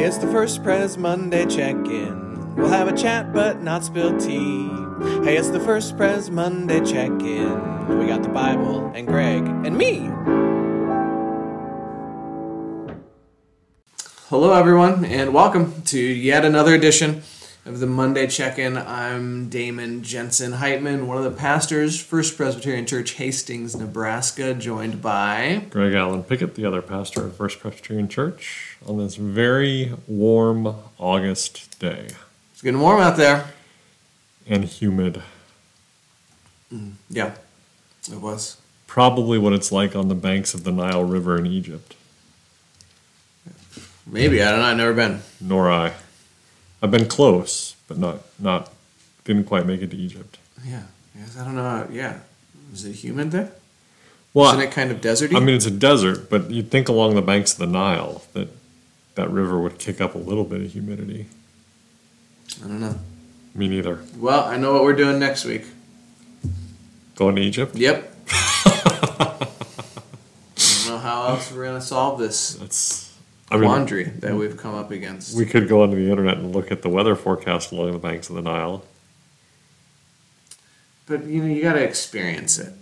[0.00, 2.54] It's the first Pres Monday check in.
[2.54, 4.68] We'll have a chat but not spill tea.
[5.24, 7.98] Hey, it's the first Pres Monday check in.
[7.98, 10.08] We got the Bible and Greg and me.
[14.28, 17.22] Hello, everyone, and welcome to yet another edition
[17.68, 18.76] of the Monday check in.
[18.78, 25.66] I'm Damen Jensen Heitman, one of the pastors, First Presbyterian Church, Hastings, Nebraska, joined by.
[25.68, 31.78] Greg Allen Pickett, the other pastor at First Presbyterian Church, on this very warm August
[31.78, 32.08] day
[32.52, 33.48] It's getting warm out there.
[34.46, 35.22] and humid.
[36.72, 37.34] Mm, yeah,
[38.10, 38.56] it was.
[38.86, 41.94] Probably what it's like on the banks of the Nile River in Egypt.
[44.06, 45.20] Maybe, I don't know, I've never been.
[45.38, 45.92] Nor I.
[46.82, 48.72] I've been close, but not not
[49.24, 50.38] didn't quite make it to Egypt.
[50.64, 50.82] Yeah,
[51.16, 51.86] yes, I don't know.
[51.90, 52.20] Yeah,
[52.72, 53.52] is it humid there?
[54.34, 55.34] Well, Isn't it kind of deserty?
[55.36, 58.48] I mean it's a desert, but you'd think along the banks of the Nile that
[59.14, 61.26] that river would kick up a little bit of humidity.
[62.64, 62.96] I don't know.
[63.54, 64.00] Me neither.
[64.16, 65.64] Well, I know what we're doing next week.
[67.16, 67.74] Going to Egypt?
[67.74, 68.14] Yep.
[68.30, 69.46] I
[70.56, 73.07] don't know how else we're gonna solve this That's
[73.50, 75.36] I mean, quandary that we've come up against.
[75.36, 78.28] We could go onto the internet and look at the weather forecast along the banks
[78.28, 78.84] of the Nile.
[81.06, 82.72] but you know, you gotta experience it.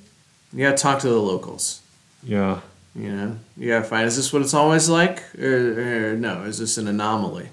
[0.52, 1.80] You gotta talk to the locals.
[2.22, 2.60] Yeah.
[2.94, 6.42] You know, you gotta find is this what it's always like, or, or no?
[6.44, 7.50] Is this an anomaly?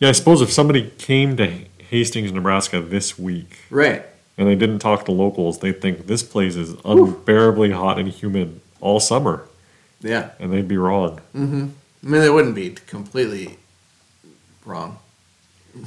[0.00, 4.04] Yeah, I suppose if somebody came to Hastings, Nebraska this week Right.
[4.36, 8.60] and they didn't talk to locals, they'd think this place is unbearably hot and humid
[8.80, 9.46] all summer,
[10.02, 10.30] Yeah.
[10.40, 11.20] and they'd be wrong.
[11.34, 11.66] Mm-hmm.
[12.06, 13.58] I mean, they wouldn't be completely
[14.64, 14.98] wrong.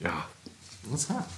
[0.00, 0.22] Yeah.
[0.88, 1.28] What's that?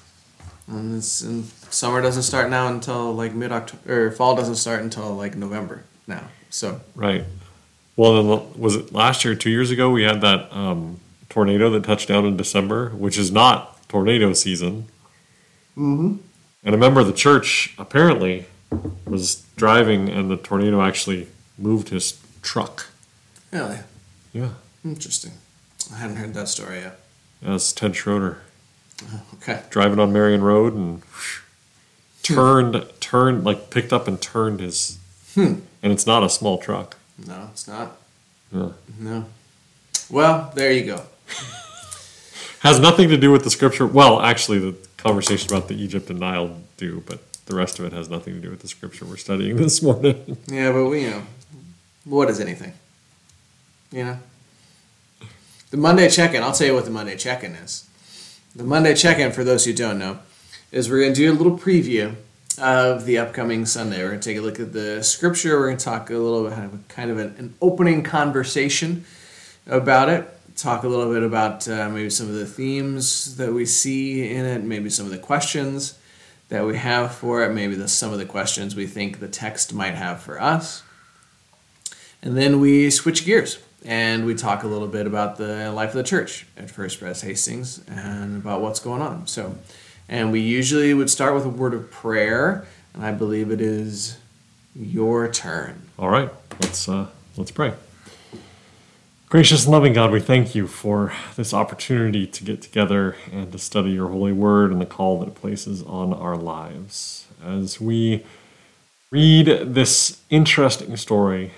[0.68, 4.80] And, it's, and summer doesn't start now until like mid October, or fall doesn't start
[4.80, 6.28] until like November now.
[6.48, 7.24] So Right.
[7.96, 10.98] Well, then, was it last year, two years ago, we had that um,
[11.28, 14.86] tornado that touched down in December, which is not tornado season.
[15.76, 16.16] Mm-hmm.
[16.16, 16.20] And
[16.64, 18.46] I remember the church apparently
[19.04, 21.28] was driving, and the tornado actually
[21.58, 22.86] moved his truck.
[23.50, 23.78] really
[24.32, 24.50] Yeah.
[24.84, 25.32] interesting.
[25.92, 27.00] I hadn't heard that story yet.
[27.42, 28.38] That's Ted Schroeder
[29.34, 29.62] Okay.
[29.70, 31.02] driving on Marion Road and
[32.22, 34.98] turned, turned, like picked up and turned his.
[35.34, 35.60] Hmm.
[35.82, 36.96] And it's not a small truck.
[37.26, 37.96] No, it's not.
[38.52, 38.70] Yeah.
[38.98, 39.26] No.
[40.10, 41.02] Well, there you go.
[42.60, 43.86] Has nothing to do with the scripture.
[43.86, 47.92] Well, actually, the conversation about the Egypt and Nile do, but the rest of it
[47.92, 50.38] has nothing to do with the scripture we're studying this morning.
[50.46, 51.22] Yeah, but we, you know,
[52.04, 52.72] what is anything?
[53.90, 54.18] You know?
[55.70, 57.88] The Monday check in, I'll tell you what the Monday check in is.
[58.54, 60.20] The Monday check in, for those who don't know,
[60.70, 62.14] is we're going to do a little preview
[62.58, 64.00] of the upcoming Sunday.
[64.02, 65.58] We're going to take a look at the scripture.
[65.58, 69.04] We're going to talk a little bit, kind of an, an opening conversation
[69.66, 70.30] about it.
[70.56, 74.44] Talk a little bit about uh, maybe some of the themes that we see in
[74.44, 75.98] it, maybe some of the questions
[76.48, 79.72] that we have for it, maybe the, some of the questions we think the text
[79.72, 80.82] might have for us.
[82.22, 85.96] And then we switch gears and we talk a little bit about the life of
[85.96, 89.26] the church at First Pres Hastings and about what's going on.
[89.26, 89.56] So,
[90.08, 94.18] and we usually would start with a word of prayer, and I believe it is
[94.74, 95.82] your turn.
[95.98, 96.30] All right,
[96.60, 97.74] let's uh, let's pray.
[99.34, 103.58] Gracious and loving God, we thank you for this opportunity to get together and to
[103.58, 107.26] study your holy word and the call that it places on our lives.
[107.44, 108.24] As we
[109.10, 111.50] read this interesting story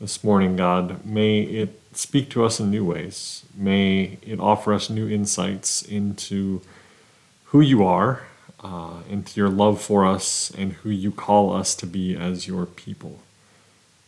[0.00, 3.44] this morning, God, may it speak to us in new ways.
[3.52, 6.62] May it offer us new insights into
[7.46, 8.26] who you are,
[8.60, 12.64] uh, into your love for us, and who you call us to be as your
[12.64, 13.18] people.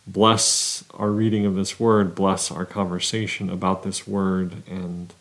[0.07, 5.13] Bless our reading of this word, bless our conversation about this word, and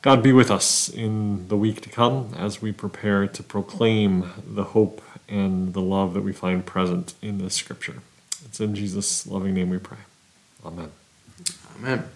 [0.00, 4.64] God be with us in the week to come as we prepare to proclaim the
[4.64, 8.02] hope and the love that we find present in this scripture.
[8.44, 9.98] It's in Jesus' loving name we pray.
[10.64, 10.90] Amen.
[11.76, 12.08] Amen.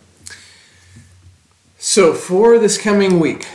[1.78, 3.46] So, for this coming week,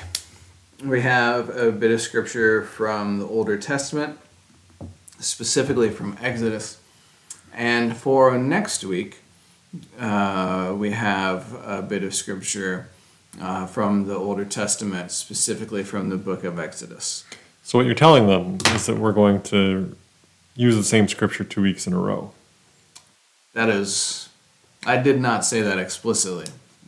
[0.83, 4.19] we have a bit of scripture from the Older Testament,
[5.19, 6.76] specifically from Exodus.
[7.57, 9.17] And for next week,
[9.99, 12.89] uh, we have a bit of scripture
[13.41, 17.25] uh, from the Older Testament, specifically from the book of Exodus.
[17.63, 19.95] So, what you're telling them is that we're going to
[20.55, 22.31] use the same scripture two weeks in a row.
[23.53, 24.29] That is,
[24.85, 26.45] I did not say that explicitly,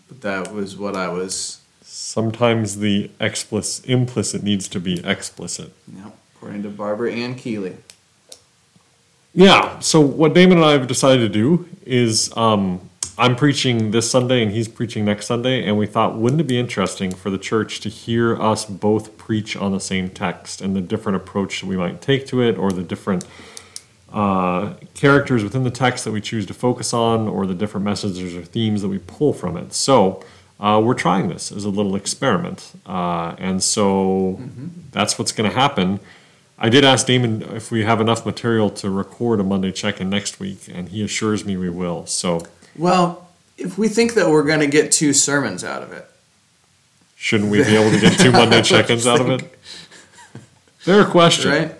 [0.07, 5.74] but that was what I was, Sometimes the explicit, implicit needs to be explicit.
[5.88, 7.77] know, according to Barbara Ann Keeley.
[9.34, 9.80] Yeah.
[9.80, 14.42] So what Damen and I have decided to do is um, I'm preaching this Sunday
[14.42, 17.80] and he's preaching next Sunday, and we thought, wouldn't it be interesting for the church
[17.81, 21.78] to hear us both preach on the same text and the different approach that we
[21.78, 23.26] might take to it, or the different
[24.12, 28.36] uh, characters within the text that we choose to focus on, or the different messages
[28.36, 29.74] or themes that we pull from it.
[29.74, 30.24] So
[30.60, 34.40] uh, we're trying this as a little experiment, uh, and so
[34.92, 36.00] that's what's going to happen.
[36.62, 40.42] I did ask Damen if we have enough material to record a Monday check-in next
[40.42, 42.06] week, and he assures me we will.
[42.06, 42.46] So
[42.78, 46.10] Well, if we think that we're going to get two sermons out of it,
[47.16, 49.60] shouldn't we be able to get two Monday check-ins out of it?
[50.80, 51.52] Fair question.
[51.52, 51.76] right?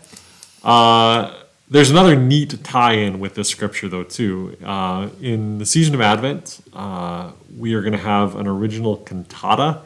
[0.64, 1.36] Uh,
[1.70, 4.58] there's another neat tie-in with this scripture, though, too.
[4.64, 9.82] Uh, in the season of Advent, uh, we are going to have an original cantata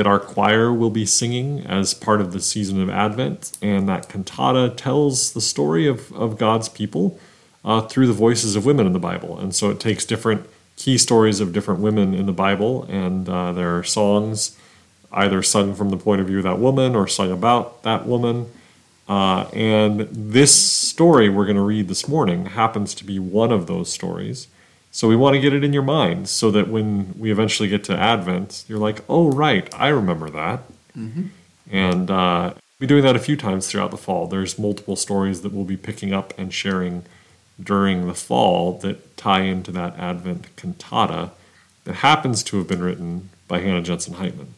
[0.00, 4.08] that our choir will be singing as part of the season of Advent, and that
[4.08, 7.20] cantata tells the story of, of God's people
[7.66, 9.38] uh, through the voices of women in the Bible.
[9.38, 13.52] And so it takes different key stories of different women in the Bible, and uh,
[13.52, 14.56] there are songs
[15.12, 18.46] either sung from the point of view of that woman or sung about that woman.
[19.06, 23.66] Uh, and this story we're going to read this morning happens to be one of
[23.66, 24.48] those stories.
[24.92, 27.84] So we want to get it in your mind so that when we eventually get
[27.84, 30.62] to Advent, you're like, oh, right, I remember that.
[31.70, 34.26] And uh, we're doing that a few times throughout the fall.
[34.26, 37.04] There's multiple stories that we'll be picking up and sharing
[37.62, 41.30] during the fall that tie into that Advent cantata
[41.84, 44.48] that happens to have been written by Hannah Jensen Heitman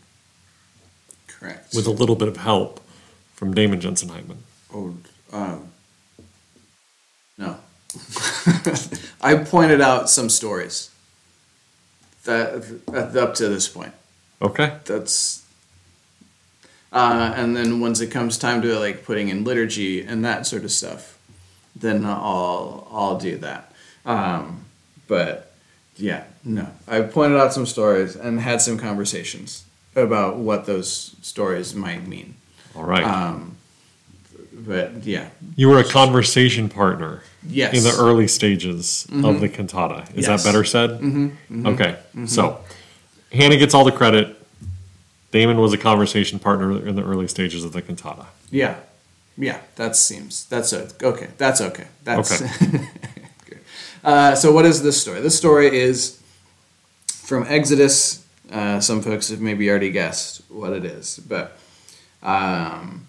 [1.27, 1.75] Correct.
[1.75, 2.81] with a little bit of help
[3.35, 4.37] from Damen Jensen Heitman.
[4.73, 4.97] Oh,
[5.33, 5.69] um,
[7.37, 7.57] no.
[9.23, 10.91] I pointed out some stories
[12.25, 13.93] that up to this point.
[14.41, 14.77] Okay.
[14.85, 15.45] That's
[16.93, 20.65] uh, and then once it comes time to like putting in liturgy and that sort
[20.65, 21.19] of stuff,
[21.75, 23.73] then I'll I'll do that.
[24.05, 24.67] Um,
[25.09, 25.53] but
[25.97, 29.65] yeah, no, I pointed out some stories and had some conversations
[29.97, 32.35] about what those stories might mean.
[32.75, 33.05] All right.
[33.05, 33.57] Um,
[34.53, 40.07] but yeah, you were a conversation partner yes, in the early stages of the cantata.
[40.15, 40.43] Is Yes.
[40.43, 40.91] that better said?
[41.01, 41.67] Mm-hmm.
[41.67, 41.97] Okay.
[42.27, 42.61] So
[43.33, 44.39] Hannah gets all the credit.
[45.33, 48.27] Damen was a conversation partner in the early stages of the cantata.
[48.51, 48.77] Yeah,
[49.39, 51.29] yeah, that seems that's a, okay.
[51.39, 51.87] That's okay.
[52.05, 52.89] That's Okay.
[54.05, 54.51] Uh, so.
[54.51, 55.21] What is this story?
[55.21, 56.21] This story is
[57.07, 58.27] from Exodus.
[58.51, 61.57] Uh, some folks have maybe already guessed what it is, but
[62.21, 63.07] um,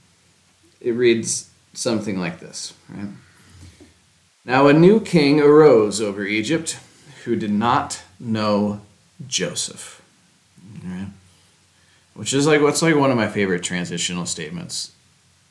[0.80, 2.74] it reads something like this.
[2.90, 3.10] Right?
[4.46, 6.78] Now a new king arose over Egypt,
[7.24, 8.82] who did not know
[9.28, 10.02] Joseph.
[10.86, 11.08] Right?
[12.14, 14.92] Which is like what's like one of my favorite transitional statements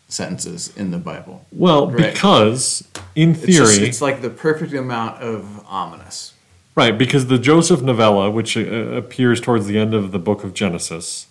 [0.08, 1.46] sentences in the Bible.
[1.50, 2.12] Well, Right.
[2.12, 2.84] because
[3.16, 6.34] in It's, just- theory, it's like the perfect amount of ominous.
[6.74, 10.52] right, because the Joseph novella, which uh, appears towards the end of the book of
[10.52, 11.28] Genesis,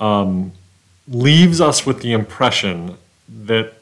[0.00, 0.50] um,
[1.06, 2.96] leaves us with the impression
[3.28, 3.74] that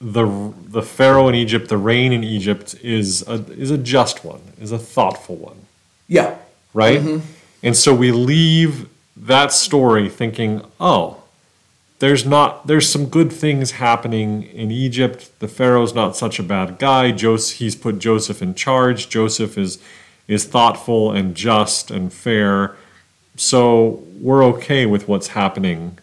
[0.00, 4.40] the the Pharaoh in Egypt, the reign in Egypt, is a, is a just one,
[4.60, 5.66] is a thoughtful one.
[6.06, 6.36] Yeah.
[6.72, 7.00] right?
[7.00, 7.26] Mm-hmm.
[7.62, 11.22] And so we leave that story thinking, oh,
[11.98, 15.30] there's not there's some good things happening in Egypt.
[15.40, 17.10] The Pharaoh's not such a bad guy.
[17.10, 19.08] Joseph, he's put Joseph in charge.
[19.08, 19.78] Joseph is
[20.28, 22.76] is thoughtful and just and fair.
[23.36, 25.98] So we're okay with what's happening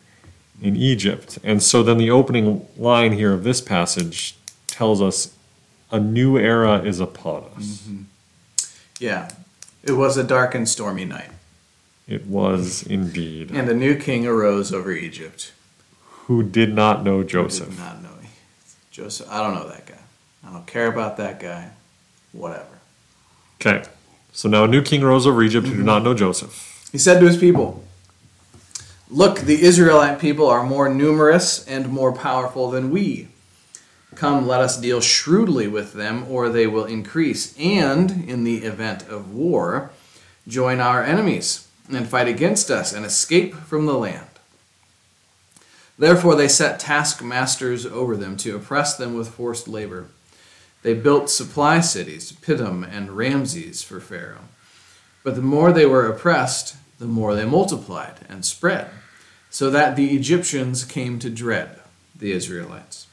[0.62, 1.38] in Egypt.
[1.43, 4.35] And so then the opening line here of this passage
[4.67, 5.33] tells us
[5.91, 7.81] a new era is upon us.
[7.83, 8.01] Mm-hmm.
[9.00, 9.29] Yeah.
[9.83, 11.29] It was a dark and stormy night,
[12.07, 13.51] It was indeed.
[13.51, 15.51] and a new king arose over Egypt.
[16.27, 17.77] who did not know who Did Joseph.
[17.77, 18.09] not know
[18.95, 19.27] Joseph.
[19.29, 20.00] I don't know that guy.
[20.47, 21.69] I don't care about that guy.
[22.31, 22.79] Whatever.
[23.59, 23.83] Okay,
[24.31, 25.85] so now a new king arose over Egypt who did mm-hmm.
[25.85, 26.88] not know Joseph.
[26.93, 27.83] He said to his people,
[29.09, 33.27] Look, the Israelite people are more numerous and more powerful than we.
[34.15, 39.07] Come, let us deal shrewdly with them, or they will increase, and, in the event
[39.07, 39.91] of war,
[40.47, 44.25] join our enemies and fight against us and escape from the land.
[46.00, 50.07] Therefore, they set taskmasters over them to oppress them with forced labor.
[50.81, 54.45] They built supply cities, Pithom and Ramses, for Pharaoh.
[55.24, 58.90] But the more they were oppressed, the more they multiplied and spread,
[59.50, 61.80] so that the Egyptians came to dread
[62.18, 63.08] the Israelites.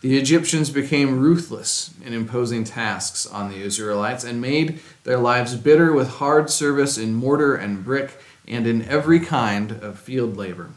[0.00, 5.92] The Egyptians became ruthless in imposing tasks on the Israelites and made their lives bitter
[5.92, 10.70] with hard service in mortar and brick and in every kind of field labor.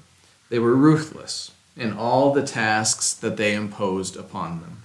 [0.50, 4.84] They were ruthless in all the tasks that they imposed upon them.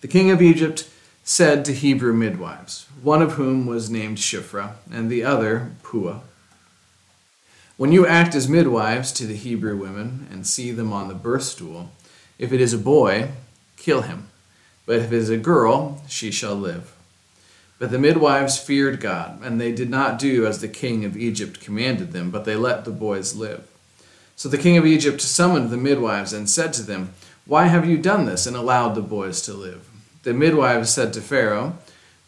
[0.00, 0.88] The king of Egypt
[1.22, 6.20] said to Hebrew midwives, one of whom was named Shiphrah, and the other Puah.
[7.76, 11.42] When you act as midwives to the Hebrew women and see them on the birth
[11.42, 11.90] stool,
[12.38, 13.28] if it is a boy,
[13.76, 14.28] kill him,
[14.86, 16.94] but if it is a girl, she shall live.
[17.78, 21.60] But the midwives feared God, and they did not do as the king of Egypt
[21.60, 23.68] commanded them, but they let the boys live.
[24.34, 27.12] So the king of Egypt summoned the midwives and said to them,
[27.44, 29.90] Why have you done this and allowed the boys to live?
[30.22, 31.76] The midwives said to Pharaoh,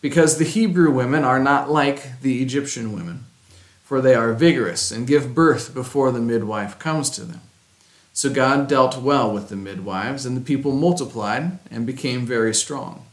[0.00, 3.24] Because the Hebrew women are not like the Egyptian women,
[3.82, 7.40] for they are vigorous and give birth before the midwife comes to them.
[8.12, 13.04] So God dealt well with the midwives, and the people multiplied and became very strong.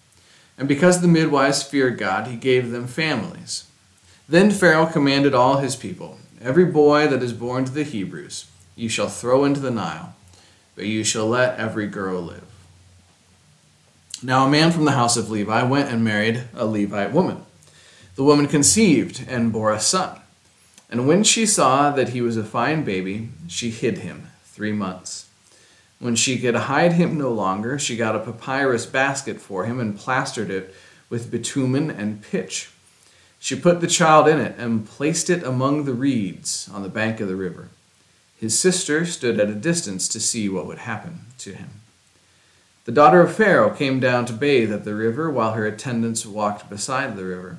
[0.58, 3.66] And because the midwives feared God, he gave them families.
[4.30, 8.90] Then Pharaoh commanded all his people Every boy that is born to the Hebrews you
[8.90, 10.14] shall throw into the Nile,
[10.76, 12.43] but you shall let every girl live.
[14.26, 17.44] Now a man from the house of Levi went and married a Levite woman.
[18.16, 20.18] The woman conceived and bore a son.
[20.90, 25.28] And when she saw that he was a fine baby, she hid him three months.
[26.00, 29.98] When she could hide him no longer, she got a papyrus basket for him and
[29.98, 30.74] plastered it
[31.10, 32.72] with bitumen and pitch.
[33.40, 37.20] She put the child in it and placed it among the reeds on the bank
[37.20, 37.70] of the river.
[38.38, 41.82] His sister stood at a distance to see what would happen to him.
[42.86, 46.70] The daughter of Pharaoh came down to bathe at the river while her attendants walked
[46.70, 47.58] beside the river.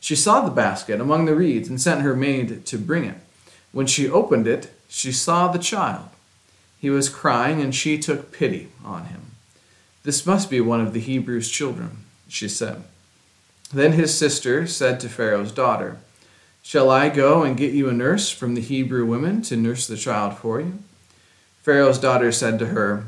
[0.00, 3.16] She saw the basket among the reeds and sent her maid to bring it.
[3.72, 6.08] When she opened it, she saw the child.
[6.78, 9.32] He was crying, and she took pity on him.
[10.02, 12.84] This must be one of the Hebrews' children, she said.
[13.72, 15.98] Then his sister said to Pharaoh's daughter,
[16.62, 19.96] Shall I go and get you a nurse from the Hebrew women to nurse the
[19.96, 20.78] child for you?
[21.62, 23.06] Pharaoh's daughter said to her,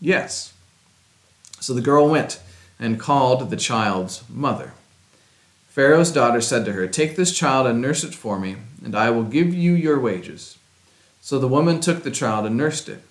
[0.00, 0.52] Yes.
[1.62, 2.40] So the girl went
[2.80, 4.72] and called the child's mother.
[5.68, 9.10] Pharaoh's daughter said to her, Take this child and nurse it for me, and I
[9.10, 10.58] will give you your wages.
[11.20, 13.02] So the woman took the child and nursed it.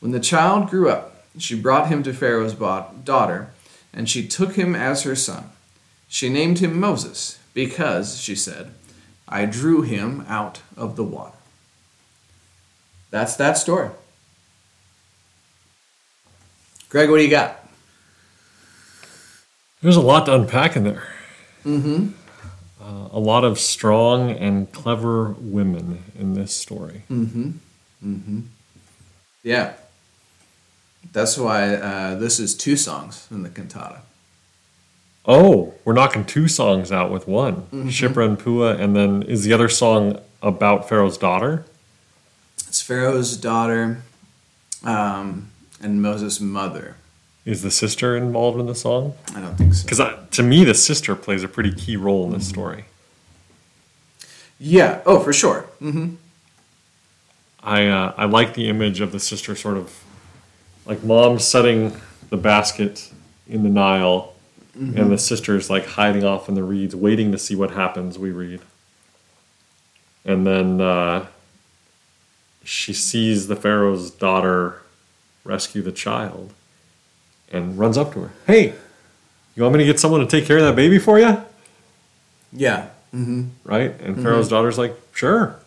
[0.00, 3.52] When the child grew up, she brought him to Pharaoh's daughter,
[3.94, 5.50] and she took him as her son.
[6.08, 8.72] She named him Moses, because, she said,
[9.26, 11.36] I drew him out of the water.
[13.10, 13.88] That's that story.
[16.90, 17.67] Greg, what do you got?
[19.80, 21.08] There's a lot to unpack in there.
[21.64, 22.08] Mm-hmm.
[22.80, 27.02] Uh, a lot of strong and clever women in this story.
[27.10, 27.50] Mm-hmm.
[28.04, 28.40] Mm-hmm.
[29.42, 29.74] Yeah.
[31.12, 34.00] That's why uh, this is two songs in the cantata.
[35.24, 37.56] Oh, we're knocking two songs out with one.
[37.56, 37.88] Mm-hmm.
[37.88, 41.64] Shiphrah and Puah, and then is the other song about Pharaoh's daughter?
[42.66, 44.02] It's Pharaoh's daughter
[44.84, 46.96] um, and Moses' mother.
[47.48, 49.14] Is the sister involved in the song?
[49.34, 49.82] I don't think so.
[49.82, 50.02] Because
[50.32, 52.50] to me, the sister plays a pretty key role in this mm-hmm.
[52.50, 52.84] story.
[54.60, 55.00] Yeah.
[55.06, 55.64] Oh, for sure.
[55.80, 56.16] Mm-hmm.
[57.62, 60.04] I uh, I like the image of the sister sort of
[60.84, 63.10] like mom setting the basket
[63.48, 64.34] in the Nile,
[64.76, 64.98] mm-hmm.
[64.98, 68.18] and the sister's like hiding off in the reeds, waiting to see what happens.
[68.18, 68.60] We read,
[70.22, 71.28] and then uh,
[72.62, 74.82] she sees the pharaoh's daughter
[75.44, 76.52] rescue the child
[77.52, 78.30] and runs up to her.
[78.46, 78.74] Hey,
[79.54, 81.42] you want me to get someone to take care of that baby for you?
[82.52, 82.88] Yeah.
[83.14, 83.48] Mm-hmm.
[83.64, 83.90] Right?
[84.00, 84.22] And mm-hmm.
[84.22, 85.58] Pharaoh's daughter's like, sure.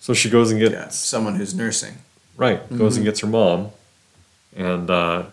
[0.00, 1.94] So she goes and gets yeah, someone who's nursing.
[2.36, 2.62] Right.
[2.62, 2.78] Mm-hmm.
[2.78, 3.70] Goes and gets her mom
[4.54, 5.24] and uh,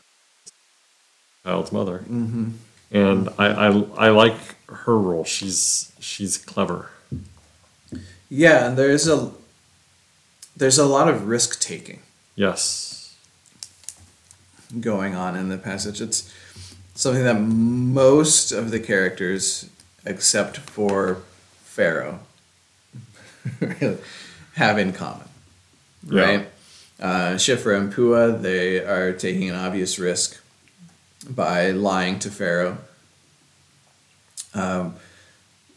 [1.43, 2.00] child's mother.
[2.00, 2.50] Mm-hmm.
[2.91, 3.67] And I, I,
[3.98, 4.36] I like
[4.67, 5.24] her role.
[5.24, 6.89] She's she's clever.
[8.29, 9.31] Yeah, and there's a
[10.57, 12.01] there's a lot of risk taking.
[12.36, 12.90] Yes
[14.80, 16.01] going on in the passage.
[16.01, 16.34] It's
[16.96, 19.70] something that most of the characters,
[20.06, 21.22] except for
[21.63, 22.20] Pharaoh,
[24.56, 25.28] have in common.
[26.06, 26.48] Right?
[27.00, 27.06] Yeah.
[27.06, 30.42] Uh, Shiphrah and Puah, they are taking an obvious risk
[31.28, 32.78] by lying to Pharaoh.
[34.54, 34.96] Um,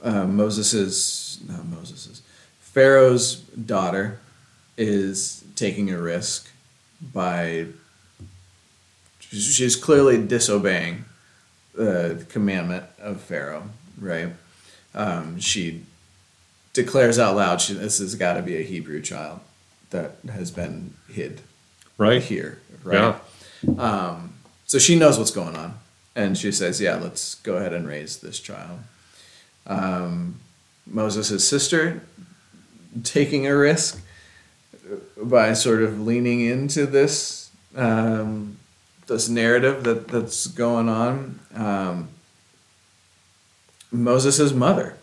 [0.02, 2.22] uh, Moses's not Moses's
[2.60, 4.18] Pharaoh's daughter
[4.76, 6.50] is taking a risk
[7.00, 7.66] by
[9.40, 11.04] she's clearly disobeying
[11.74, 14.28] the commandment of Pharaoh, right?
[14.94, 15.84] Um, she
[16.72, 19.40] declares out loud, she, "This has got to be a Hebrew child
[19.90, 21.40] that has been hid
[21.98, 23.16] right here, right?"
[23.66, 23.74] Yeah.
[23.78, 24.34] Um,
[24.66, 25.74] so she knows what's going on,
[26.14, 28.80] and she says, "Yeah, let's go ahead and raise this child."
[29.66, 30.40] Um,
[30.86, 32.02] Moses' sister
[33.02, 34.00] taking a risk
[35.16, 38.58] by sort of leaning into this um,
[39.06, 41.40] this narrative that that's going on.
[41.54, 42.08] Um,
[43.90, 44.96] Moses' mother,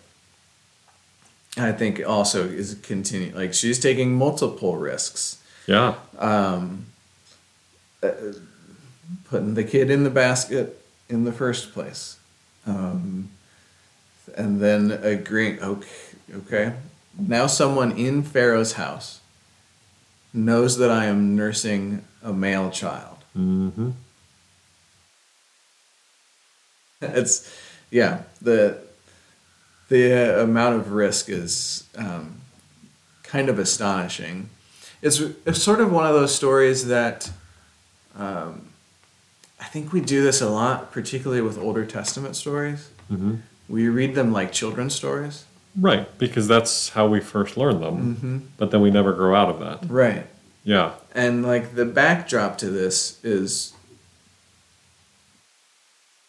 [1.58, 3.36] I think, also is continuing.
[3.36, 5.42] Like she's taking multiple risks.
[5.68, 5.96] Yeah.
[9.30, 12.18] putting the kid in the basket in the first place.
[12.66, 13.30] Um,
[14.36, 15.88] and then agreeing, okay,
[16.36, 16.74] okay,
[17.18, 19.20] now someone in Pharaoh's house
[20.34, 23.18] knows that I am nursing a male child.
[23.38, 23.92] Mm-hmm.
[27.02, 27.52] It's,
[27.90, 28.78] yeah, the,
[29.90, 32.42] the amount of risk is um,
[33.24, 34.50] kind of astonishing.
[35.02, 37.32] It's, it's sort of one of those stories that
[38.16, 38.68] um,
[39.60, 42.90] I think we do this a lot, particularly with Older Testament stories.
[43.12, 43.38] Mm-hmm.
[43.68, 45.46] We read them like children's stories.
[45.76, 48.38] Right, because that's how we first learn them, Mm-hmm.
[48.58, 49.90] but then we never grow out of that.
[49.90, 50.28] Right.
[50.64, 50.94] Yeah.
[51.14, 53.74] And like the backdrop to this is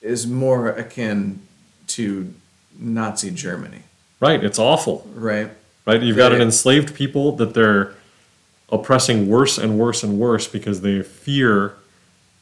[0.01, 1.41] is more akin
[1.87, 2.35] to
[2.79, 3.83] Nazi Germany,
[4.19, 5.07] Right, it's awful.
[5.15, 5.51] right?
[5.87, 6.03] Right?
[6.03, 7.95] You've got an enslaved people that they're
[8.71, 11.75] oppressing worse and worse and worse because they fear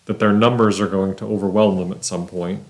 [0.06, 2.62] that their numbers are going to overwhelm them at some point.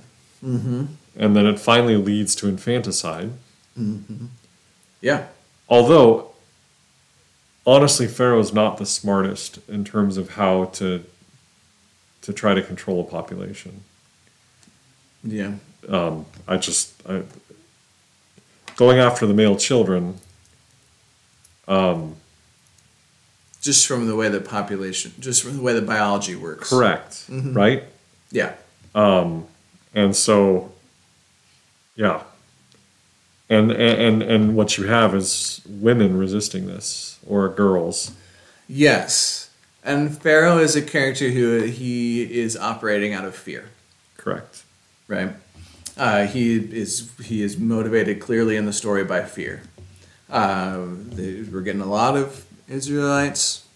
[0.45, 0.87] Mm-hmm.
[1.17, 3.33] And then it finally leads to infanticide.
[5.01, 5.27] Yeah.
[5.69, 6.30] Although,
[7.67, 11.05] honestly, Pharaoh's not the smartest in terms of how to
[12.23, 13.83] to try to control a population.
[15.25, 15.55] Yeah.
[15.89, 17.23] Um, I just I,
[18.77, 20.17] going after the male children.
[21.69, 22.17] Um,
[23.63, 26.69] Just from the way the population, just from the way the biology works.
[26.69, 27.85] correct, right?
[28.31, 28.55] Yeah.
[28.95, 29.47] Um,
[29.95, 30.73] and so,
[31.95, 32.23] yeah.
[33.51, 38.13] And, and and what you have is women resisting this, or girls.
[38.69, 39.51] Yes.
[39.83, 43.71] And Pharaoh is a character who he is operating out of fear.
[44.17, 44.63] Correct.
[45.09, 45.33] right?
[45.97, 49.63] Uh, he is he is motivated clearly in the story by fear.
[50.31, 50.85] Uh,
[51.17, 53.67] they, we're getting a lot of Israelites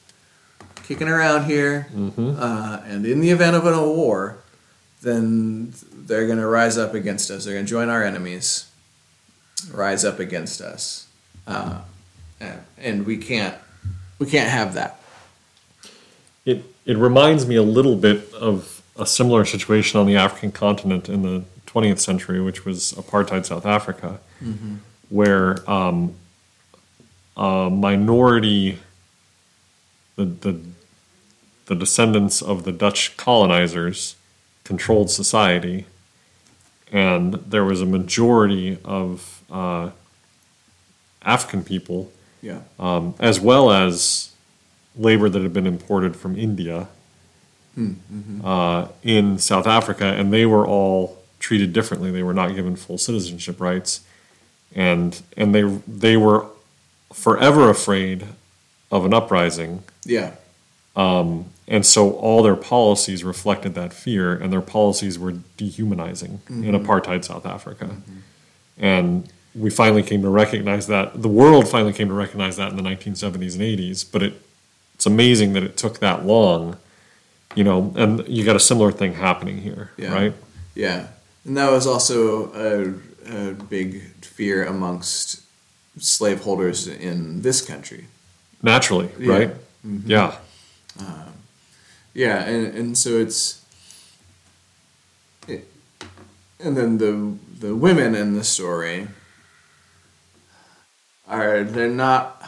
[0.85, 2.37] kicking around here, Mm-hmm.
[2.39, 4.39] uh, and in the event of a war,
[5.03, 7.45] then they're going to rise up against us.
[7.45, 8.71] They're going to join our enemies,
[9.73, 11.07] rise up against us,
[11.47, 11.81] uh,
[12.79, 13.55] and, we can't
[14.19, 15.01] we can't have that.
[16.45, 21.09] It it reminds me a little bit of a similar situation on the African continent
[21.09, 24.21] in the 20th century, which was apartheid South Africa,
[25.09, 26.15] where um,
[27.37, 28.79] a minority,
[30.17, 30.61] the, the
[31.67, 34.17] the descendants of the Dutch colonizers,
[34.65, 35.87] controlled society,
[36.93, 39.91] and there was a majority of uh,
[41.23, 42.11] African people
[42.43, 42.61] Yeah.
[42.79, 44.31] um, as well as
[44.97, 46.89] labor that had been imported from India
[48.45, 52.11] uh, in South Africa, and they were all treated differently.
[52.13, 54.01] They were not given full citizenship rights,
[54.75, 56.47] and and they they were
[57.13, 58.27] forever afraid
[58.93, 60.33] of an uprising, Yeah.
[60.97, 67.25] and so all their policies reflected that fear, and their policies were dehumanizing in apartheid
[67.25, 67.97] South Africa,
[68.79, 72.77] and we finally came to recognize that the world finally came to recognize that in
[72.77, 74.41] the 1970s and 80s but it
[74.95, 76.77] it's amazing that it took that long
[77.55, 80.15] you know and you got a similar thing happening here Yeah.
[80.15, 80.35] right
[80.75, 81.07] Yeah,
[81.45, 82.95] and that was also a,
[83.33, 85.41] a big fear amongst
[85.99, 88.07] slaveholders in this country.
[88.63, 89.33] naturally Yeah.
[89.33, 89.51] right
[89.87, 90.11] mm-hmm.
[90.11, 90.37] yeah
[91.01, 91.29] uh,
[92.15, 93.63] Yeah, and, and so it's,
[95.49, 95.67] it,
[96.61, 97.37] and then the
[97.67, 99.09] the women in the story
[101.29, 102.43] are they're not.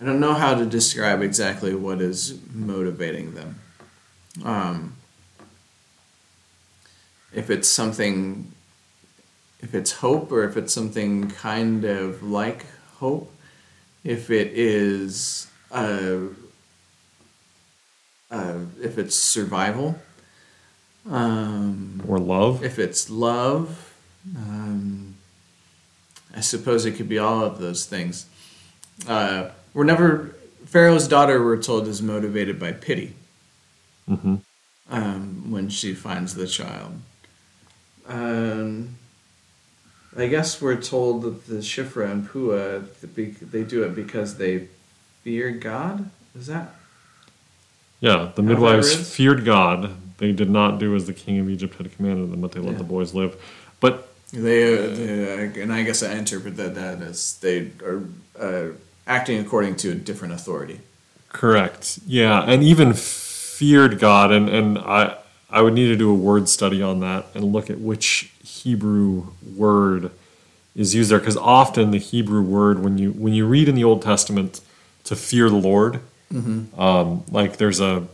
[0.00, 3.60] I don't know how to describe exactly what is motivating them.
[4.42, 4.96] Um,
[7.34, 8.50] if it's something,
[9.60, 12.64] if it's hope, or if it's something kind of like
[12.96, 13.30] hope,
[14.02, 16.18] if it is, uh,
[18.30, 19.98] uh, if it's survival,
[21.08, 23.94] um, or love if it's love,
[24.36, 24.89] um,
[26.36, 28.26] I suppose it could be all of those things.
[29.08, 30.34] Uh, we're never
[30.66, 31.42] Pharaoh's daughter.
[31.44, 33.14] We're told is motivated by pity
[34.06, 34.36] hmm
[34.88, 37.00] um, when she finds the child.
[38.08, 38.96] Um,
[40.16, 42.80] I guess we're told that the Shiphrah and Puah
[43.52, 44.66] they do it because they
[45.22, 46.10] fear God.
[46.36, 46.74] Is that
[48.00, 51.94] yeah the midwives feared god they did not do as the king of egypt had
[51.96, 52.78] commanded them but they let Yeah.
[52.78, 53.36] the boys live
[53.80, 58.04] but They, uh, they, and I guess I interpret that, that as they are
[58.38, 58.68] uh,
[59.06, 60.80] acting according to a different authority.
[61.28, 61.98] Correct.
[62.06, 65.16] Yeah, and even feared God, and and I
[65.48, 69.28] I would need to do a word study on that and look at which Hebrew
[69.56, 70.10] word
[70.76, 73.84] is used there because often the Hebrew word when you when you read in the
[73.84, 74.60] Old Testament
[75.04, 76.00] to fear the Lord,
[76.78, 78.06] um, like there's a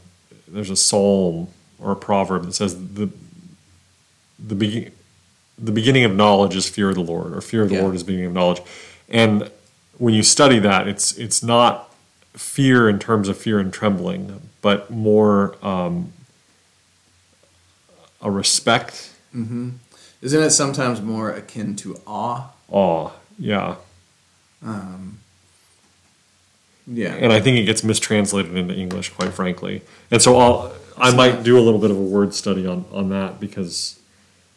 [0.48, 1.48] there's a psalm
[1.78, 3.10] or a proverb that says the
[4.38, 4.92] the begin
[5.58, 7.82] the beginning of knowledge is fear of the Lord, or fear of the Yeah.
[7.82, 8.60] Lord is beginning of knowledge.
[9.08, 9.50] And
[9.98, 11.94] when you study that, it's it's not
[12.34, 16.12] fear in terms of fear and trembling, but more um,
[18.20, 19.80] a respect, Isn't
[20.22, 22.50] it sometimes more akin to awe?
[22.70, 23.10] awe.
[23.38, 23.76] Yeah,
[26.86, 27.12] Yeah.
[27.14, 29.82] and I think it gets mistranslated into English, quite frankly.
[30.10, 33.08] And so I'll I might do a little bit of a word study on on
[33.10, 33.98] that because,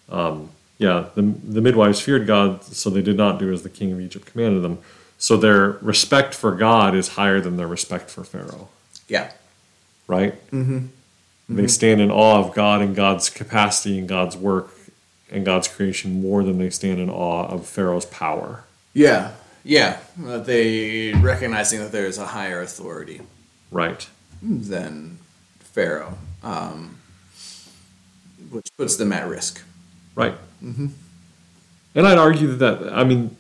[0.10, 3.92] um, yeah, the the midwives feared God, so they did not do as the king
[3.92, 4.80] of Egypt commanded them.
[5.20, 8.70] So their respect for God is higher than their respect for Pharaoh,
[9.08, 9.32] yeah.
[10.08, 10.34] right?
[10.52, 10.88] Mm-hmm.
[11.50, 14.70] They stand in awe of God and God's capacity and God's work
[15.32, 18.64] and God's creation more than they stand in awe of Pharaoh's power.
[18.94, 19.32] Yeah.
[19.64, 19.98] Yeah.
[20.26, 23.22] Uh, they recognizing that there is a higher authority
[23.72, 24.08] Right.
[24.42, 25.18] than
[25.60, 26.98] Pharaoh, um,
[28.52, 29.62] which puts them at risk.
[30.16, 30.36] Right.
[30.64, 30.88] Mm-hmm.
[31.96, 33.36] And I'd argue that, that, I mean,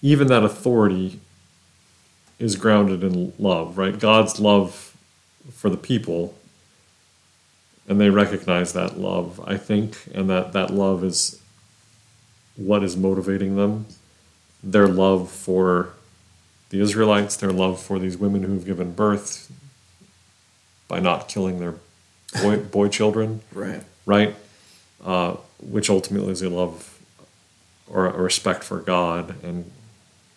[0.00, 1.20] even that authority
[2.38, 3.98] is grounded in love, right?
[3.98, 4.96] God's love
[5.52, 6.34] for the people,
[7.88, 11.40] and they recognize that love, I think, and that that love is
[12.56, 13.86] what is motivating them.
[14.62, 15.90] Their love for
[16.70, 19.50] the Israelites, their love for these women who've given birth
[20.88, 21.74] by not killing their
[22.40, 23.82] boy, boy children Right.
[24.06, 24.34] right?
[25.04, 27.00] Uh, which ultimately is a love
[27.88, 29.70] or a respect for God, and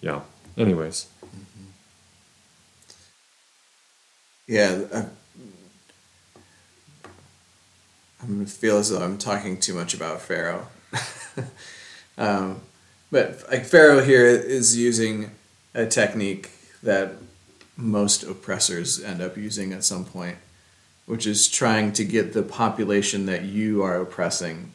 [0.01, 0.21] yeah.
[0.57, 1.07] Anyways,
[4.47, 4.81] Yeah.
[4.93, 5.05] I,
[8.21, 10.67] I'm feel as though I'm talking too much about Pharaoh.
[12.17, 12.61] um,
[13.11, 15.31] but like Pharaoh here is using
[15.73, 16.51] a technique
[16.81, 17.13] that
[17.77, 20.37] most oppressors end up using at some point,
[21.05, 24.71] which is trying to get the population that you are oppressing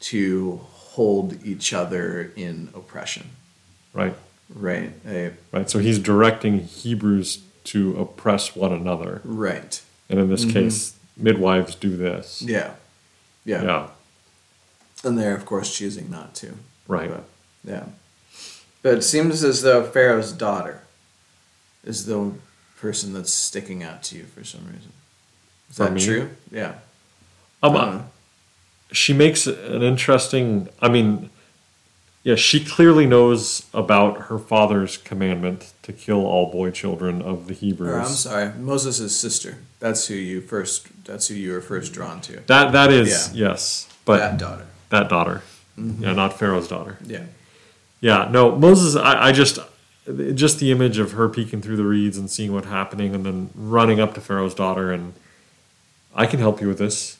[0.00, 3.30] to hold each other in oppression.
[3.92, 4.14] right,
[4.54, 4.92] Right.
[5.06, 5.68] A, right.
[5.68, 9.80] So he's directing Hebrews to oppress one another, right.
[10.08, 10.54] and in this mm-hmm.
[10.54, 12.40] case, midwives do this.
[12.40, 12.72] Yeah.
[13.44, 13.62] Yeah.
[13.62, 13.88] Yeah,
[15.04, 16.54] And they're of course choosing not to.
[16.86, 17.10] right.
[17.10, 17.24] But,
[17.64, 17.84] yeah.
[18.82, 20.82] But it seems as though Pharaoh's daughter
[21.84, 22.32] is the
[22.78, 24.92] person that's sticking out to you for some reason.
[25.70, 26.04] Is that me?
[26.04, 26.30] true?
[26.50, 26.74] Yeah.
[27.62, 28.02] Um, I
[28.92, 30.68] she makes an interesting.
[30.80, 31.30] I mean,
[32.22, 37.54] yeah, she clearly knows about her father's commandment to kill all boy children of the
[37.54, 37.90] Hebrews.
[37.90, 39.58] Or, I'm sorry, Moses' sister.
[39.80, 40.88] That's who you first.
[41.04, 42.40] That's who you were first drawn to.
[42.46, 44.66] That that is yes, but that daughter.
[44.90, 45.42] that daughter,
[45.76, 46.98] yeah, not Pharaoh's daughter.
[47.04, 47.24] Yeah.
[48.00, 48.94] Yeah, no, Moses.
[48.94, 49.58] I, I just
[50.34, 53.50] just the image of her peeking through the reeds and seeing what's happening, and then
[53.54, 55.14] running up to Pharaoh's daughter, and
[56.14, 57.18] I can help you with this,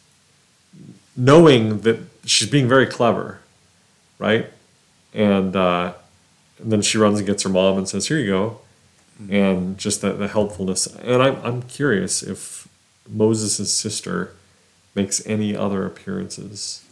[1.16, 3.40] knowing that she's being very clever,
[4.18, 4.46] right?
[5.14, 5.94] And, uh,
[6.58, 8.60] and then she runs and gets her mom and says, "Here you go,"
[9.30, 10.86] and just the, the helpfulness.
[10.86, 12.68] And I'm I'm curious if
[13.08, 14.34] Moses' sister
[14.94, 16.84] makes any other appearances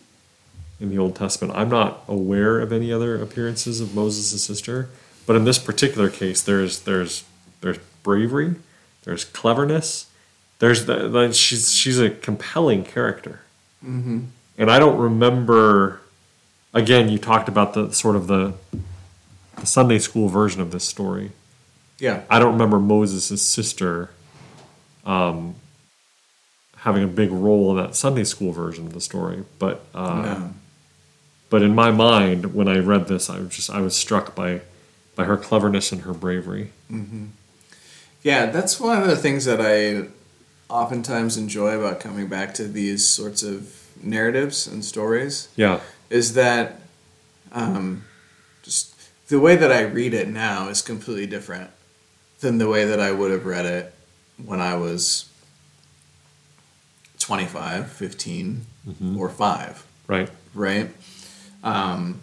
[0.79, 1.57] in the Old Testament.
[1.57, 4.89] I'm not aware of any other appearances of Moses' sister,
[5.27, 7.25] but in this particular case, there's there's
[7.61, 8.55] there's bravery,
[9.05, 10.07] there's cleverness,
[10.59, 13.41] there's the, the she's she's a compelling character,
[13.85, 14.21] mm-hmm.
[14.59, 16.01] and I don't remember.
[16.75, 18.53] Again, you talked about the sort of the,
[19.57, 21.33] the Sunday school version of this story.
[21.99, 22.23] Yeah.
[22.29, 24.11] I don't remember Moses' sister
[25.07, 25.55] um,
[26.79, 30.55] having a big role in that Sunday school version of the story, but uh, No.
[31.49, 34.61] but in my mind, when I read this, I was just I was struck by
[35.15, 36.73] by her cleverness and her bravery.
[38.23, 40.09] Yeah, that's one of the things that I
[40.69, 45.49] oftentimes enjoy about coming back to these sorts of narratives and stories.
[45.57, 46.81] Yeah, is that
[47.53, 48.05] um,
[48.63, 48.95] just
[49.29, 51.71] the way that I read it now is completely different
[52.41, 53.95] than the way that I would have read it
[54.45, 55.31] when I was
[57.19, 58.67] 25, 15,
[59.19, 60.31] or 5, right.
[60.55, 60.91] right?
[61.65, 62.21] Um,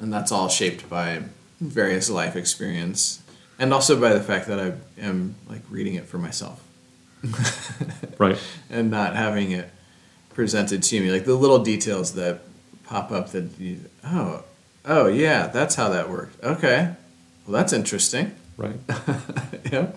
[0.00, 1.22] and that's all shaped by
[1.60, 3.22] various life experience
[3.58, 6.65] and also by the fact that I am like reading it for myself
[8.18, 8.38] Right.
[8.70, 9.68] and not having it
[10.34, 12.40] presented to me like the little details that
[12.84, 14.44] pop up that you oh
[14.84, 16.94] oh yeah that's how that worked okay
[17.46, 18.76] well that's interesting Right.
[18.88, 19.88] yeah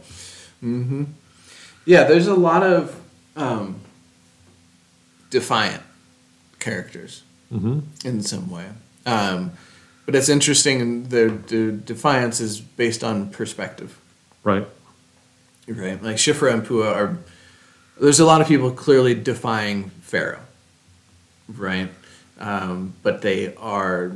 [0.63, 1.03] mm-hmm.
[1.85, 2.99] yeah there's a lot of
[3.35, 3.81] um,
[5.29, 5.83] defiant
[6.59, 7.79] characters Mm-hmm.
[8.07, 8.67] in some way.
[9.07, 9.53] Um,
[10.05, 11.09] but it's interesting.
[11.09, 13.99] The, the defiance is based on perspective,
[14.43, 14.67] Right.
[15.69, 16.01] Right?
[16.01, 17.17] Like Shiphrah and Puah are.
[18.01, 20.41] There's a lot of people clearly defying Pharaoh,
[21.47, 21.89] right?
[22.39, 24.13] Um, but they are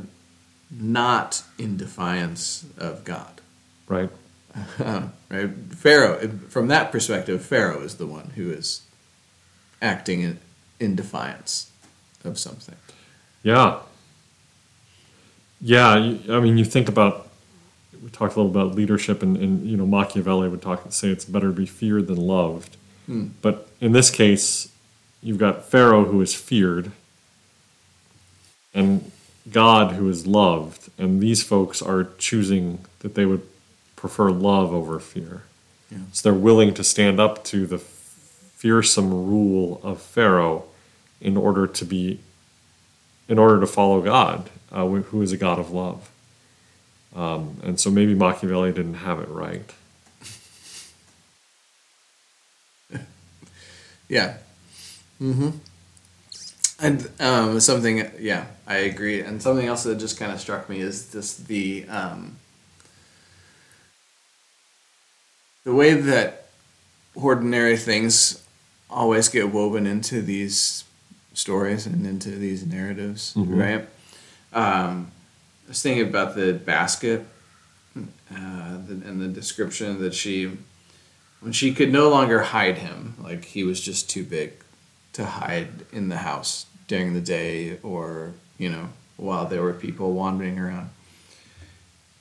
[0.70, 3.40] not in defiance of God.
[3.86, 4.10] Right.
[4.78, 5.50] right?
[5.70, 8.82] Pharaoh, from that perspective, Pharaoh is the one who is
[9.82, 10.38] acting in,
[10.80, 11.70] in defiance
[12.24, 12.76] of something.
[13.42, 13.80] Yeah.
[15.60, 15.90] Yeah.
[15.90, 17.23] I mean, you think about,
[18.04, 21.24] we talked a little about leadership, and, and you know, Machiavelli would talk say it's
[21.24, 22.76] better to be feared than loved.
[23.40, 24.70] But in this case,
[25.22, 26.92] you've got Pharaoh who is feared,
[28.74, 29.10] and
[29.50, 33.46] God who is loved, and these folks are choosing that they would
[33.96, 35.44] prefer love over fear.
[35.90, 35.98] Yeah.
[36.12, 40.64] So they're willing to stand up to the fearsome rule of Pharaoh
[41.22, 42.20] in order to be
[43.28, 46.10] in order to follow God, uh, who is a God of love.
[47.14, 49.62] Um, and so maybe Machiavelli didn't have it right.
[54.08, 54.36] Yeah.
[55.20, 55.50] Mm-hmm.
[56.80, 59.20] And um, something, yeah, I agree.
[59.22, 62.36] And something else that just kind of struck me is this the um,
[65.64, 66.48] the way that
[67.14, 68.42] ordinary things
[68.90, 70.84] always get woven into these
[71.32, 73.58] stories and into these narratives, Mhm.
[73.58, 73.88] right?
[74.52, 75.10] Um,
[75.66, 77.26] I was thinking about the basket
[77.96, 78.00] uh,
[78.30, 80.58] and the description that she
[81.40, 84.52] when she could no longer hide him, like he was just too big
[85.12, 90.14] to hide in the house during the day or, you know, while there were people
[90.14, 90.88] wandering around.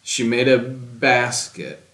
[0.04, 1.88] She made a basket.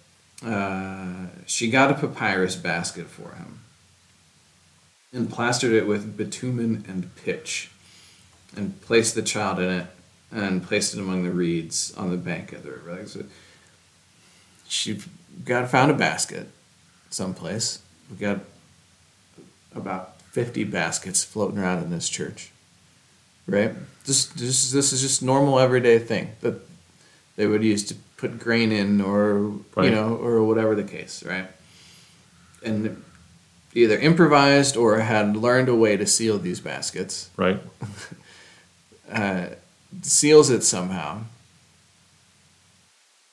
[0.44, 3.60] Uh, she got a papyrus basket for him
[5.14, 7.70] and plastered it with bitumen and pitch
[8.56, 9.88] and placed the child in it
[10.32, 12.96] and placed it among the reeds on the bank of the river.
[12.98, 13.24] Like, so
[14.68, 15.00] she
[15.46, 16.48] got found a basket
[17.10, 17.80] someplace.
[18.10, 18.40] We got
[19.76, 22.52] about fifty baskets floating around in this church,
[23.48, 23.74] right?
[24.06, 26.56] Just, just this is just normal everyday thing that
[27.36, 29.40] they would use to put grain in, or
[29.76, 29.86] Right.
[29.86, 31.48] you know, or whatever the case, right?
[32.64, 33.02] And
[33.74, 37.30] either improvised or had learned a way to seal these baskets.
[37.38, 37.62] Right?
[39.12, 39.48] Uh,
[40.02, 41.24] seals it somehow,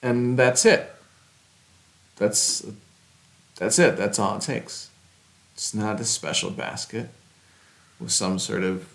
[0.03, 0.93] and that's it.
[2.17, 2.65] That's
[3.57, 3.97] that's it.
[3.97, 4.91] That's all it takes.
[5.55, 7.09] It's not a special basket
[7.99, 8.93] with some sort of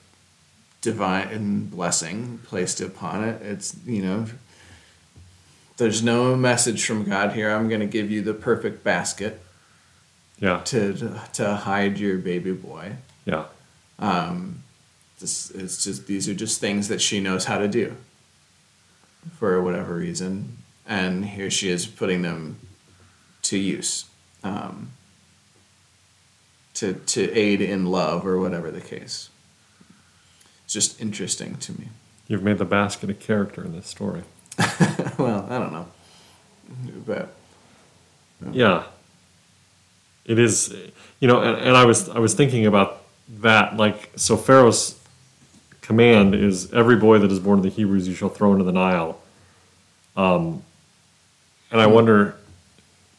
[0.82, 3.42] divine blessing placed upon it.
[3.42, 4.26] It's you know.
[5.78, 7.50] There's no message from God here.
[7.50, 9.42] I'm going to give you the perfect basket
[10.40, 10.60] Yeah.
[10.66, 12.98] to to hide your baby boy.
[13.26, 13.46] Yeah.
[13.98, 14.61] Um,
[15.22, 17.96] this it's just these are just things that she knows how to do
[19.38, 22.60] for whatever reason, and here she is putting them
[23.44, 24.06] to use
[24.44, 24.92] um,
[26.74, 29.30] to to aid in love or whatever the case.
[30.66, 31.90] It's just interesting to me.
[32.28, 34.24] You've made the basket a character in this story.
[35.18, 35.88] well, I don't know,
[37.06, 37.34] but
[38.52, 38.84] Yeah.
[40.24, 40.74] It is,
[41.20, 43.02] you know, and, and I was I was thinking about
[43.42, 43.76] that.
[43.76, 45.01] Like, so Pharaoh's
[45.82, 48.72] command is every boy that is born of the Hebrews you shall throw into the
[48.72, 49.20] Nile.
[50.16, 50.64] Um,
[51.72, 52.36] and I wonder,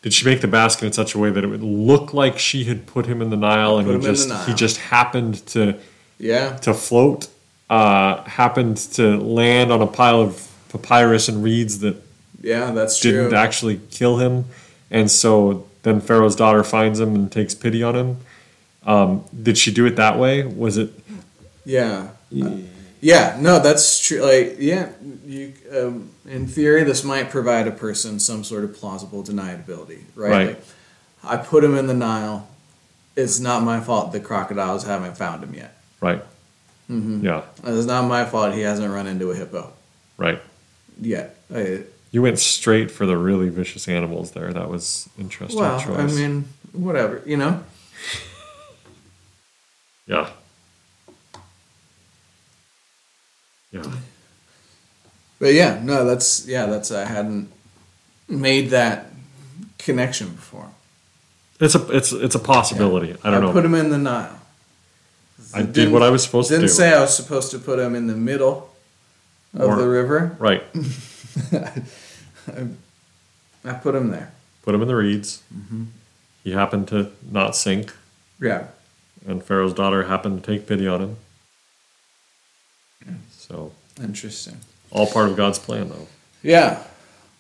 [0.03, 2.65] did she make the basket in such a way that it would look like she
[2.65, 5.47] had put him in the Nile, and he him in the just he just happened
[5.49, 5.79] to
[6.19, 7.29] yeah, to float,
[7.71, 11.97] uh, happened to land on a pile of papyrus and reeds that
[12.41, 13.39] yeah, that's didn't true.
[13.39, 14.45] actually kill him,
[14.91, 18.17] and so then Pharaoh's daughter finds him and takes pity on him.
[18.85, 20.45] Um, did she do it that way?
[20.45, 20.93] Was it?
[21.65, 22.09] Yeah.
[22.41, 22.57] Uh,
[23.01, 24.21] yeah, no, that's true.
[24.21, 24.91] Like, yeah,
[25.27, 30.31] you, um, in theory, this might provide a person some sort of plausible deniability, right?
[30.31, 30.47] Right.
[30.49, 30.65] Like,
[31.25, 32.49] I put him in the Nile.
[33.17, 35.77] It's not my fault the crocodiles haven't found him yet.
[36.01, 36.23] Right.
[36.91, 37.25] Mm-hmm.
[37.25, 37.43] Yeah.
[37.65, 39.73] It's not my fault he hasn't run into a hippo
[40.17, 40.41] Right.
[41.01, 41.37] yet.
[41.55, 44.53] I, You went straight for the really vicious animals there.
[44.53, 45.99] That was interesting well, choice.
[45.99, 47.63] I mean, whatever, you know?
[50.07, 50.31] yeah.
[53.73, 53.83] Yeah.
[55.39, 57.51] But yeah, no, that's, yeah, that's, I hadn't
[58.29, 59.07] made that
[59.79, 60.69] connection before.
[61.61, 63.17] It's a it's it's a possibility.
[63.23, 63.53] I don't know.
[63.53, 64.39] put him in the Nile.
[65.55, 67.95] I did what I was supposed to Didn't say I was supposed to put him
[67.95, 68.71] in the middle
[69.55, 70.37] of Or- the river.
[70.41, 70.65] right.
[73.65, 74.33] I put him there.
[74.63, 75.43] Put him in the reeds.
[75.55, 75.85] Mm-hmm.
[76.45, 77.93] He happened to not sink,
[78.41, 78.67] Yeah.
[79.27, 81.17] and Pharaoh's daughter happened to take pity on him.
[83.53, 83.71] So
[84.03, 84.57] Interesting.
[84.91, 86.07] all part of God's plan, though.
[86.43, 86.83] Yeah.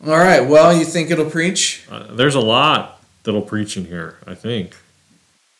[0.04, 0.40] All right.
[0.46, 1.86] Well, you think it'll preach?
[1.90, 4.18] Uh, there's a lot that'll preach in here.
[4.26, 4.76] I think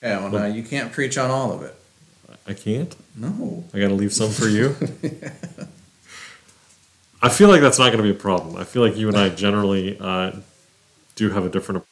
[0.03, 0.21] Yeah.
[0.21, 1.75] Well, no, you can't preach on all of it.
[2.47, 2.95] I can't.
[3.17, 3.65] No.
[3.73, 4.77] I got to leave some for you.
[7.23, 8.57] I feel like that's not going to be a problem.
[8.57, 10.33] I feel like you and I generally uh,
[11.15, 11.85] do have a different.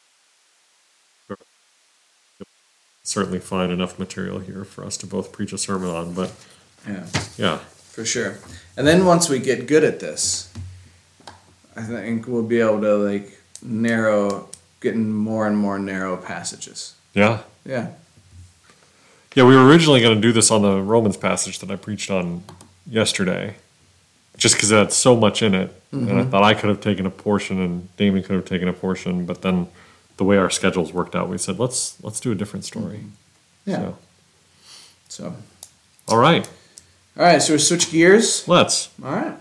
[3.05, 6.33] Certainly find enough material here for us to both preach a sermon on, but
[6.87, 7.07] Yeah.
[7.39, 7.59] yeah,
[7.91, 8.39] For sure.
[8.77, 10.53] And then once we get good at this,
[11.77, 14.49] I think we'll be able to like narrow,
[14.81, 16.95] getting more and more narrow passages.
[17.15, 17.89] yeah, Yeah.
[19.35, 19.45] yeah.
[19.45, 22.43] We were originally going to do this on the Romans passage that I preached on
[22.87, 23.57] yesterday,
[24.37, 26.31] just because it had so much in it, and I mm-hmm.
[26.31, 29.43] thought I could have taken a portion and Damen could have taken a portion, but
[29.43, 29.69] then
[30.17, 33.05] the way our schedules worked out, we said let's let's do a different story.
[33.65, 33.77] Yeah.
[33.77, 33.99] So,
[35.09, 35.35] So,
[36.09, 36.49] all right,
[37.21, 37.43] all right.
[37.43, 38.49] So we switch gears.
[38.49, 38.89] let's.
[39.05, 39.37] All right.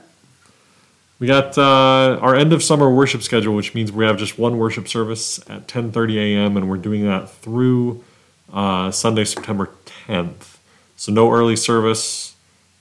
[1.17, 4.57] We got uh, our end of summer worship schedule, which means we have just one
[4.57, 6.57] worship service at 10:30 a.m.
[6.57, 8.03] and we're doing that through
[8.51, 9.69] uh, Sunday, September
[10.07, 10.57] 10th.
[10.97, 12.35] So no early service,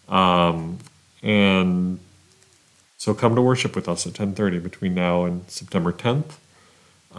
[0.09, 0.79] um,
[1.23, 2.01] and
[2.97, 6.39] so come to worship with us at 10:30 between now and September 10th.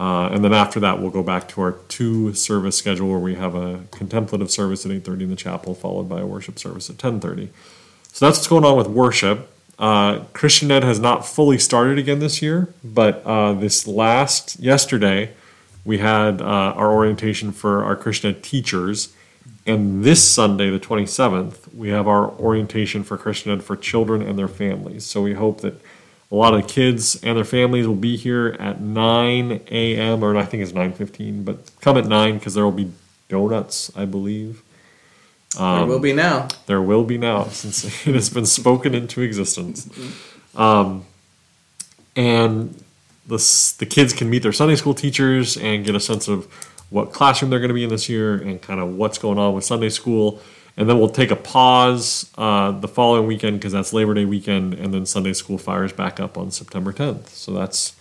[0.00, 3.34] Uh, and then after that, we'll go back to our two service schedule where we
[3.34, 6.96] have a contemplative service at 8:30 in the chapel, followed by a worship service at
[6.96, 7.50] 10:30.
[8.10, 9.50] So that's what's going on with worship.
[9.78, 15.32] Uh, Christian Ed has not fully started again this year, but uh, this last yesterday
[15.84, 19.12] we had uh, our orientation for our Christian Ed teachers,
[19.66, 24.38] and this Sunday, the 27th, we have our orientation for Christian Ed for children and
[24.38, 25.04] their families.
[25.04, 25.80] So we hope that
[26.30, 30.22] a lot of the kids and their families will be here at 9 a.m.
[30.22, 32.92] or I think it's 9:15, but come at 9 because there will be
[33.28, 34.62] donuts, I believe.
[35.78, 36.48] there will be now.
[36.66, 39.88] There will be now, since it has been spoken into existence.
[40.54, 41.04] Um,
[42.14, 42.82] and
[43.26, 46.46] the, the kids can meet their Sunday school teachers and get a sense of
[46.90, 49.54] what classroom they're going to be in this year and kind of what's going on
[49.54, 50.40] with Sunday school.
[50.76, 54.74] And then we'll take a pause uh, the following weekend because that's Labor Day weekend,
[54.74, 57.28] and then Sunday school fires back up on September 10th.
[57.28, 57.94] So that's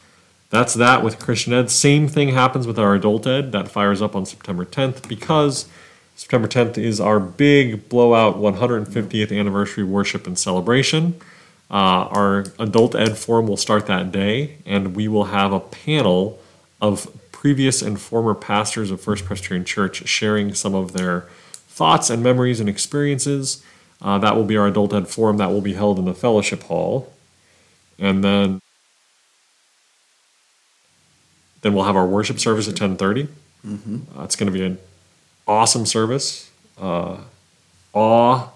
[0.50, 1.70] that's that with Christian Ed.
[1.70, 5.68] Same thing happens with our adult ed that fires up on September 10th because
[6.16, 11.16] September 10th is our big blowout 150th anniversary worship and celebration.
[11.72, 16.40] Uh, our adult ed forum will start that day, and we will have a panel
[16.82, 21.28] of previous and former pastors of First Presbyterian Church sharing some of their
[21.80, 23.64] thoughts and memories and experiences.
[24.02, 26.64] Uh, that will be our adult ed forum that will be held in the fellowship
[26.64, 27.12] hall.
[27.98, 28.60] And then
[31.62, 33.30] then we'll have our worship service at 10:30.
[33.66, 34.78] Uh, it's going to be an
[35.48, 36.50] awesome service.
[36.78, 37.18] Uh,
[37.94, 38.50] awe,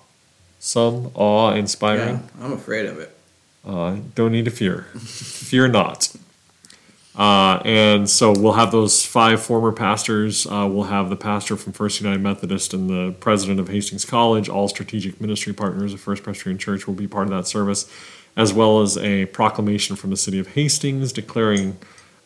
[0.59, 2.15] some awe inspiring.
[2.15, 3.17] Yeah, I'm afraid of it.
[3.65, 4.87] Uh, don't need to fear.
[4.99, 6.13] fear not.
[7.15, 10.47] Uh, and so we'll have those five former pastors.
[10.47, 14.49] Uh, we'll have the pastor from First United Methodist and the president of Hastings College.
[14.49, 17.89] All strategic ministry partners of First Presbyterian Church will be part of that service,
[18.35, 21.77] as well as a proclamation from the city of Hastings declaring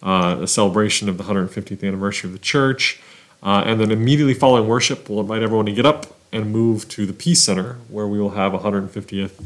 [0.02, 3.02] uh, a celebration of the 150th anniversary of the church.
[3.44, 7.06] Uh, and then immediately following worship, we'll invite everyone to get up and move to
[7.06, 9.44] the Peace Center, where we will have a 150th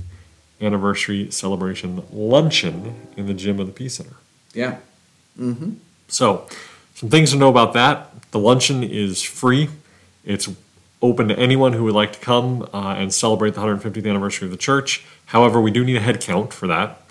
[0.62, 4.14] anniversary celebration luncheon in the gym of the Peace Center.
[4.54, 4.78] Yeah.
[6.08, 6.48] So,
[6.96, 8.32] some things to know about that.
[8.32, 9.70] The luncheon is free.
[10.24, 10.50] It's
[11.02, 14.52] open to anyone who would like to come uh, and celebrate the 150th anniversary of
[14.52, 15.04] the church.
[15.28, 17.02] However, we do need a head count for that.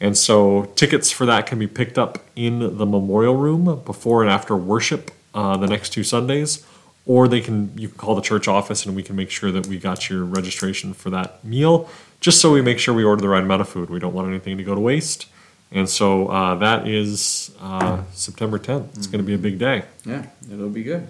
[0.00, 4.30] And so, tickets for that can be picked up in the memorial room before and
[4.30, 6.66] after worship uh, the next two Sundays,
[7.06, 9.66] or they can you can call the church office and we can make sure that
[9.66, 11.88] we got your registration for that meal,
[12.20, 13.88] just so we make sure we order the right amount of food.
[13.88, 15.26] We don't want anything to go to waste.
[15.72, 18.96] And so uh, that is uh, September 10th.
[18.96, 19.84] It's going to be a big day.
[20.04, 21.08] Yeah, it'll be good.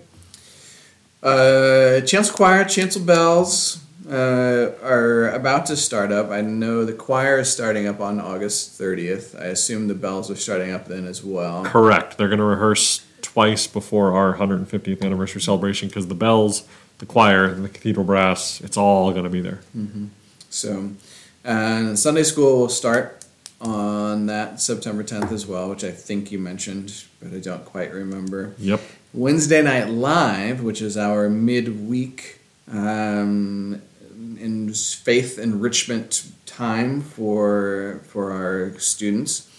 [1.22, 6.30] Uh, Chancel Choir, Chancel Bells uh, are about to start up.
[6.30, 9.40] I know the choir is starting up on August 30th.
[9.40, 11.64] I assume the bells are starting up then as well.
[11.64, 12.16] Correct.
[12.16, 16.66] They're going to rehearse twice before our 150th anniversary celebration because the bells,
[16.98, 19.60] the choir, the cathedral brass, it's all going to be there.
[20.48, 20.92] So,
[21.44, 23.25] and Sunday school will start
[23.60, 27.92] on that September 10th as well, which I think you mentioned, but I don't quite
[27.92, 28.54] remember.
[28.58, 28.80] Yep.
[29.14, 32.40] Wednesday Night Live, which is our midweek
[32.70, 33.80] um,
[34.38, 39.50] in faith enrichment time for for our students,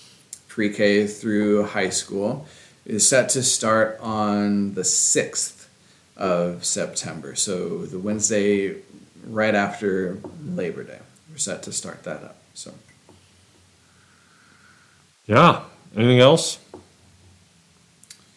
[0.48, 2.46] pre-K through high school,
[2.86, 5.70] is set to start on the sixth
[6.16, 7.36] of September.
[7.36, 8.76] So the Wednesday
[9.26, 12.38] right after Labor Day, we're set to start that up.
[12.54, 12.74] So
[15.28, 15.64] Yeah.
[15.96, 16.58] Anything else?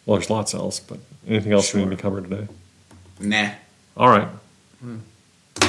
[0.05, 1.95] Well, there's lots else, but anything else we need Sure.
[1.95, 2.47] to cover today?
[3.19, 3.51] nah.
[3.95, 4.27] All right.
[4.83, 4.99] You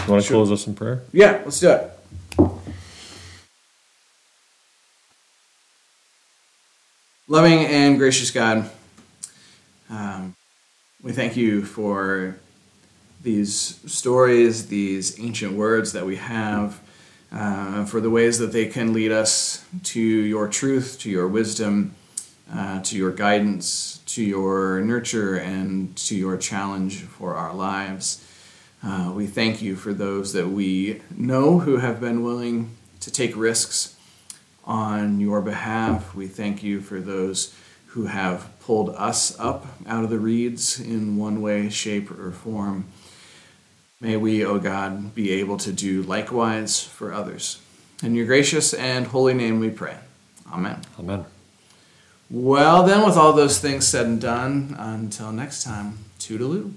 [0.08, 0.36] want to Sure.
[0.44, 1.02] close us in prayer?
[1.12, 1.90] Yeah, let's do it.
[7.28, 8.68] Loving and gracious God,
[9.88, 10.34] um,
[11.02, 12.36] we thank you for
[13.22, 16.80] these stories, these ancient words that we have,
[17.32, 21.94] uh, for the ways that they can lead us to your truth, to your wisdom,
[22.52, 28.26] uh, to your guidance, to your nurture, and to your challenge for our lives.
[28.84, 33.34] Uh, we thank you for those that we know who have been willing to take
[33.36, 33.96] risks
[34.64, 36.14] on your behalf.
[36.14, 37.54] We thank you for those
[37.86, 42.86] who have pulled us up out of the reeds in one way, shape, or form.
[44.02, 47.60] May we, O God, be able to do likewise for others.
[48.02, 49.96] In your gracious and holy name we pray.
[50.52, 50.80] Amen.
[50.98, 51.24] Amen.
[52.28, 56.72] Well, then, with all those things said and done, until next time, toodaloo.